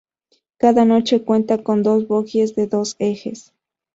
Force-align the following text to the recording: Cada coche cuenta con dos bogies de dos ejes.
Cada 0.57 0.87
coche 0.87 1.21
cuenta 1.23 1.61
con 1.61 1.83
dos 1.83 2.07
bogies 2.07 2.55
de 2.55 2.65
dos 2.65 2.95
ejes. 2.97 3.53